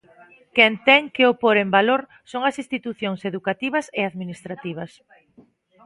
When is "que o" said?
1.15-1.33